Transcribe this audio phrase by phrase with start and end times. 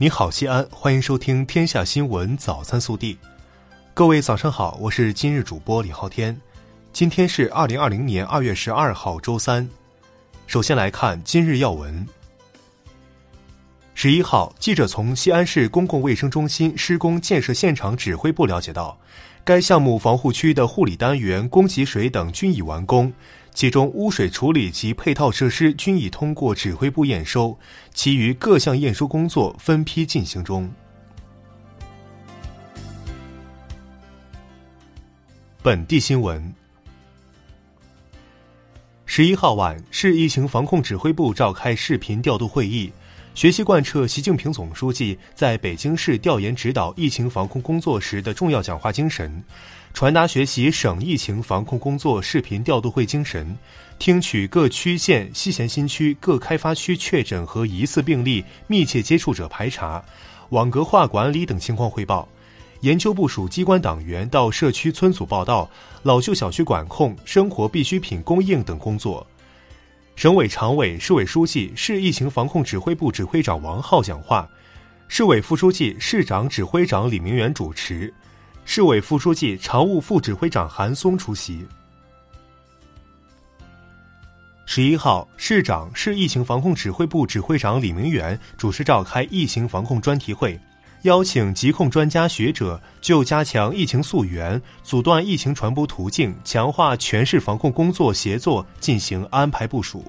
[0.00, 3.14] 你好，西安，欢迎收听《天下新闻早餐速递》。
[3.94, 6.40] 各位早上好，我是今日主播李昊天。
[6.92, 9.68] 今天是二零二零年二月十二号，周三。
[10.46, 12.06] 首先来看今日要闻。
[13.92, 18.96] 十一号，记者从西安市公共卫生中心施工建设现场指挥部了解到，
[19.42, 23.12] 该项目防护区的护理单元、供给水等均已完工。
[23.58, 27.58] 其中污水处理及配套设施均已通过指挥部验收，
[27.92, 30.70] 其余各项验收工作分批进行中。
[35.60, 36.54] 本地新闻：
[39.04, 42.92] 十一号晚，市疫情防控指挥部召开视频调度会议，
[43.38, 49.40] 学习贯彻习近平总书记在北京市调研指导疫情防控工作时的重要讲话精神。
[49.94, 53.56] 传达学习省疫情防控工作视频调度会精神，
[53.96, 60.04] 听取各区县、西咸新区各开发区确诊和疑似病例、密切接触者排查、
[60.48, 62.28] 网格化管理等情况汇报，
[62.80, 65.70] 研究部署机关党员到社区村组报到、
[66.02, 69.24] 老旧小区管控、生活必需品供应等工作。
[70.18, 74.50] 省委常委、市委书记、市疫情防控指挥部指挥长王浩讲话，
[75.06, 78.12] 市委副书记、市长指挥长李明远主持。
[78.64, 81.64] 市委副书记、常务副指挥长韩松出席。
[84.66, 90.58] 十一号，市长、市疫情防控指挥部指挥长李明远主持召开疫情防控专题会，
[91.02, 100.04] 邀请疾控专家学者就加强疫情溯源、阻断疫情传播途径、强化全市防控工作协作进行安排部署。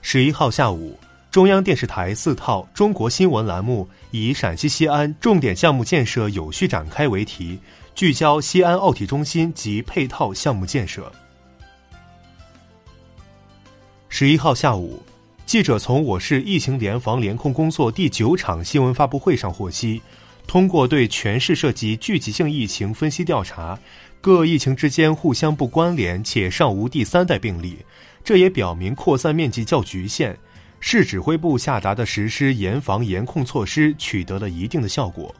[0.00, 0.98] 十一号下午。
[1.30, 7.58] 中央电视台四套中国新闻栏目以“陕西西安重点项目建设有序展开”为题，
[7.94, 11.10] 聚焦西安奥体中心及配套项目建设。
[14.10, 15.02] 十一号下午，
[15.52, 20.00] 记者从我市疫情联防联控工作第九场新闻发布会上获悉，
[20.46, 23.78] 通过对全市涉及聚集性疫情分析调查，
[24.22, 27.76] 各疫情之间互相不关联且尚无第三代病例，
[28.24, 30.34] 这也表明扩散面积较局限。
[30.80, 35.34] 市指挥部下达的实施严防严控措施取得了一定的效果。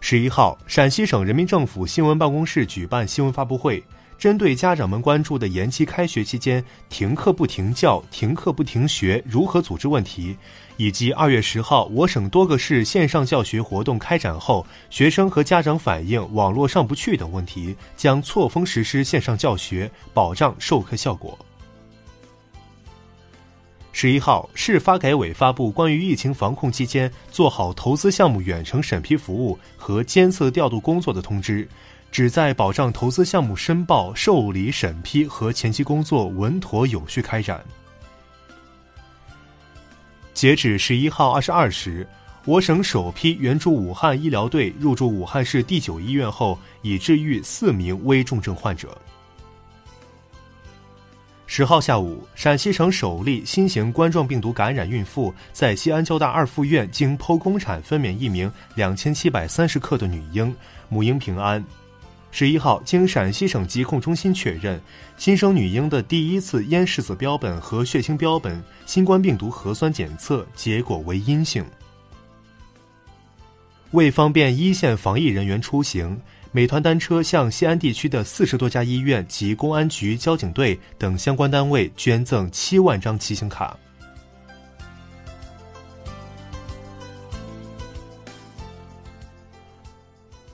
[0.00, 3.84] 十一号，陕西省人民政府新闻办公室举办新闻发布会，
[4.20, 10.36] 针对家长们关注的延期开学期间停课不停教、停课不停学如何组织问题，
[10.76, 21.38] 以及二月十号我省多个市线上教学活动开展后，学生和家长反映网络上不去等问题，将错峰实施线上教学，保障授课效果。
[23.92, 31.66] 十一号，市发改委发布关于疫情防控期间做好投资项目远程审批服务和监测调度工作的通知，
[32.10, 37.64] 旨在保障投资项目申报、受理、审批和前期工作稳妥有序开展。
[40.34, 42.06] 截止十一号二十二时，
[42.44, 48.96] 我省首批援助武汉医疗队入驻武汉市第九医院后，已治愈四名危重症患者。
[51.46, 60.54] 十号下午，陕西省首例新型冠状病毒感染孕妇在西安交大二附院经剖宫产分娩一名两千七百三十克的女婴，
[60.88, 61.62] 母婴平安。
[62.30, 64.80] 十一号，经陕西省疾控中心确认，
[65.16, 71.64] 新生女婴的第一次咽拭子标本和血清标本新冠病毒核酸检测结果为阴性。
[73.90, 76.20] 为方便一线防疫人员出行。
[76.52, 83.78] 美团单车向西安地区的四十多家医院及公安局、交警队等相关单位捐赠七万张骑行卡。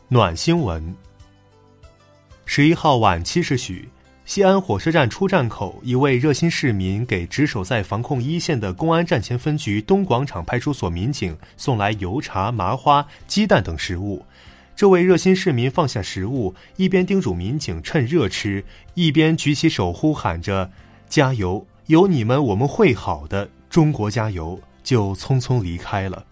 [0.08, 0.94] 暖新闻：
[2.56, 3.86] 十一号晚七时许，
[4.24, 14.24] 西安火车站出站口，一位热心市民给值守在防控一线的公安站前分局东广场派出所民警送来油茶、麻花、鸡蛋等食物。
[14.74, 18.64] 这位热心市民放下食物，一边叮嘱民警趁热吃，
[18.94, 20.70] 一边举起手呼喊着
[21.10, 26.24] “加油，有你们我们会好的，中国加油”，就匆匆离开了。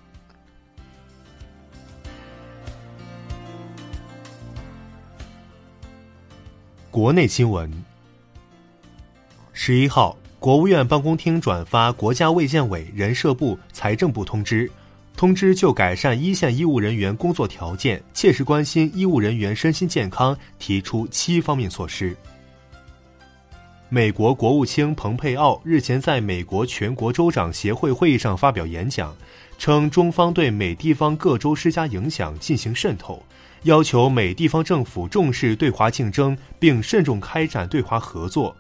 [6.95, 7.69] 国内新闻：
[9.53, 14.71] 十一号，国务院办公厅转发国家卫健委、人社部、财政部通知。
[15.17, 22.17] 通知就改善一线医务人员工作条件、切实关心医务人员身心健康提出七方面措施。
[23.89, 29.13] 美国国务卿蓬佩奥日前在美国全国州长协会会议上发表演讲，
[29.59, 33.21] 称中方对美地方各州施加影响进行渗透，
[33.65, 38.57] 要求美地方政府重视对华竞争并慎重开展对华合作。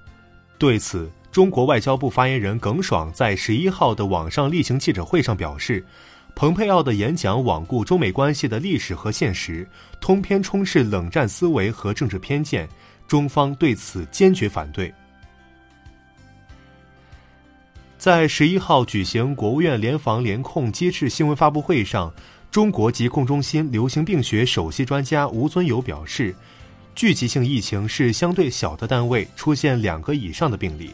[0.58, 1.10] 对此。
[1.30, 5.84] 中国外交部发言人耿爽在十一号的网上例行记者会上表示，
[6.36, 9.68] 蓬佩奥的演讲罔顾中美关系的历史和现实，
[10.00, 12.68] 通篇充斥冷战思维和政治偏见，
[13.08, 14.94] 中方对此坚决反对。
[17.98, 22.14] 在十一号举行国务院联防联控机制新闻发布会上，
[22.54, 26.32] 中国疾控中心流行病学首席专家吴尊友表示，
[26.94, 30.92] 聚集性疫情是相对小的单位出现两个以上的病例。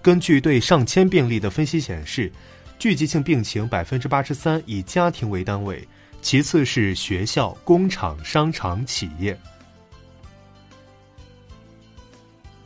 [0.00, 2.30] 根据对上千病例的分析显示，
[2.78, 5.84] 聚集性病情百分之八十三以家庭为单位，
[6.20, 9.36] 其次是学校、工厂、商场、企业。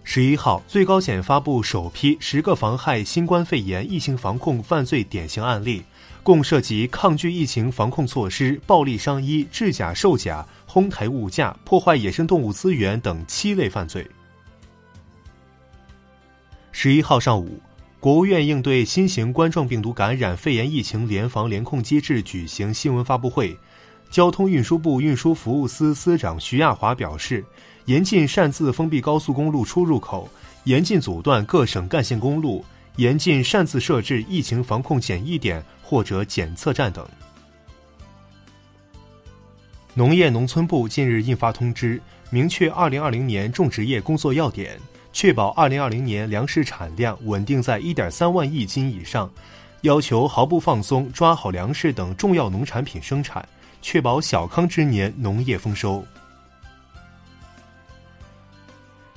[0.08, 5.82] 十一号，最高检发布首批十个妨害新冠肺炎疫情防控犯罪典型案例，
[6.22, 14.06] 共涉及抗拒疫情防控措施、暴力伤医、制假售假、哄抬物价、破坏野生动物资源等七类犯罪。
[16.70, 17.60] 十一号上午，
[17.98, 23.58] 国务院应对新型冠状病毒感染肺炎疫情联防联控机制举行新闻发布会。
[24.08, 27.44] 交通运输部运输服务司司长徐亚华表示，
[27.86, 30.28] 严禁擅自封闭高速公路出入口，
[30.64, 32.64] 严禁阻断各省干线公路，
[32.96, 37.06] 严禁擅自设置疫情防控检疫点或者检测站等。
[39.94, 44.78] 农业农村部近日印发通知，明确二零二零年种植业工作要点。
[45.12, 49.30] 确保二零二零年粮食产量稳定在一点三万亿斤以上，
[49.80, 53.48] 要求毫不放松抓好粮食等重要农产品生产，
[53.80, 56.04] 确保小康之年农业丰收。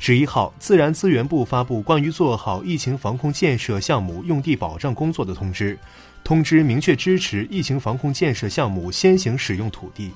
[0.10, 5.78] 十一号，自然资源部发布关于做好疫情防控建设项目用地保障工作的通知，
[6.24, 10.10] 通知明确支持疫情防控建设项目先行使用土地。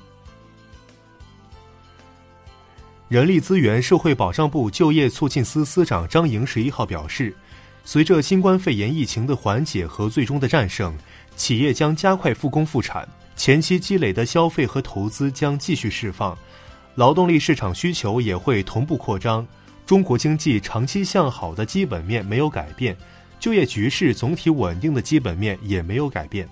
[3.06, 7.32] 人力资源社会保障部就业促进司司长张莹十一号表示，
[7.84, 10.92] 随着新冠肺炎疫情的缓解和最终的战胜，
[11.36, 16.36] 企业将加快复工复产，前期积累的消费和投资将继续释放，
[16.96, 19.46] 劳动力市场需求也会同步扩张。
[19.86, 22.96] 中国经济长期向好的基本面没有改变，
[23.38, 26.48] 就业局势总体稳定的基本面也没有改变。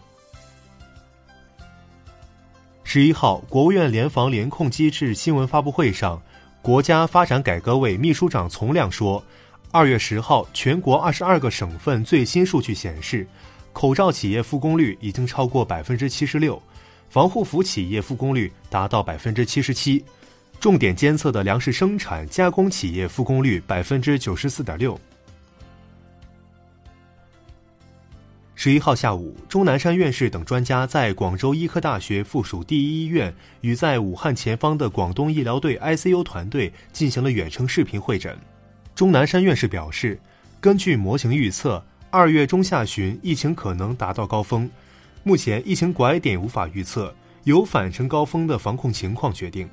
[2.84, 6.20] 十一号，国务院联防联控机制新闻发布会上。
[6.60, 9.24] 国家发展改革委秘书长丛亮说，
[9.72, 13.26] 二月十号，全国二十二个省份最新数据显示，
[13.72, 16.62] 口罩企业复工率已经超过百分之七十六，
[17.08, 20.04] 防护服企业复工率达到百分之七十七，
[20.62, 24.96] 重点监测的粮食生产加工企业复工率百分之九十四点六。
[28.54, 38.38] 十一号下午，钟南山院士等专家在广州医科大学附属第一医院与在武汉前方的广东医疗队 ICU 团队进行了远程视频会诊。
[38.94, 40.16] 钟南山院士表示，
[40.60, 44.70] 根据模型预测，二月中下旬疫情可能达到高峰。
[45.24, 47.12] 目前疫情拐点无法预测，
[47.42, 49.68] 由返程高峰的防控情况决定。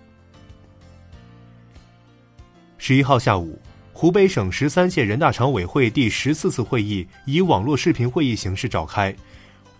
[2.79, 3.59] 十一号下午。
[3.91, 9.13] 湖北省十三届人大常委会第十四次会议以网络视频会议形式召开。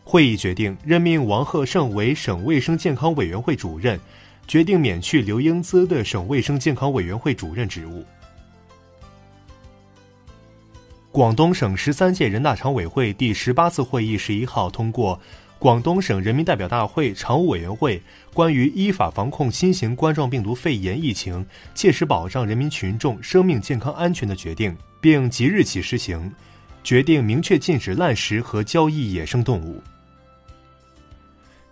[0.04, 3.98] 会议决定任命王贺胜为省卫生健康委员会主任，
[4.46, 8.04] 决定免去刘英姿的省卫生健康委员会主任职务。
[11.10, 15.18] 广东省十三届人大常委会第十八次会议十一号通过。
[15.60, 18.02] 广东省人民代表大会常务委员会
[18.34, 26.34] 关于依法防控新型冠状病毒肺炎疫情，切实保障人民群众生命健康安全的决定，并即日起施行。
[26.82, 29.84] 决定明确禁止滥食和交易野生动物。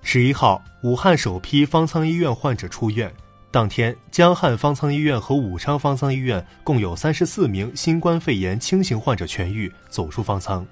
[0.01, 3.09] 十一号，武汉首批方舱医院患者出院，
[3.49, 10.67] 当天，江汉方舱医院和武昌方舱医院共有三十四名新冠肺炎轻型患者痊愈，走出方舱。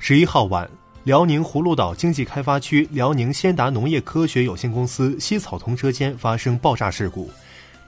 [0.00, 0.68] 十一号晚。
[1.04, 7.30] 辽宁葫芦岛经济开发区辽宁先达农业科学有限公司西草丛车间发生爆炸事故，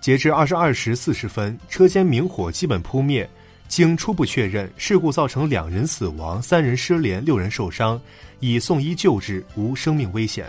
[0.00, 3.28] 截至二十二时四十分，车间明火基本扑灭。
[3.69, 8.00] 经初步确认，事故造成两人死亡、三人失联、六人受伤，
[8.40, 10.47] 已送医救治，无生命危险。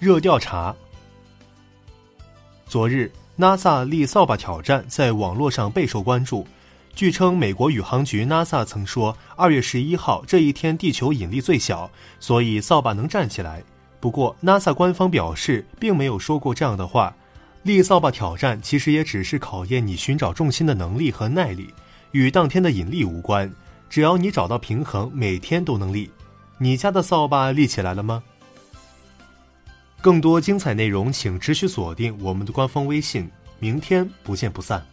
[0.00, 0.74] 热调查。
[2.66, 6.46] 昨日，NASA 立扫把挑战在网络上备受关注。
[6.98, 11.88] 据称，美国宇航局 NASA 曾说，二月十一号这一天地球引力最小，
[12.18, 13.62] 所以扫把能站起来。
[14.00, 17.14] 不过，NASA 官方表示并没有说过这样的话。
[17.62, 21.72] 立扫把挑战其实也只是考验你寻找重心的能力和耐力，
[22.10, 23.48] 与当天的引力无关。
[23.88, 26.10] 只要你找到平衡，每天都能立。
[26.58, 28.20] 你家的扫把立起来了吗？
[30.00, 33.30] 更多精彩内容，请持续锁定我们的官方微信。
[33.60, 34.84] 明天不见不散。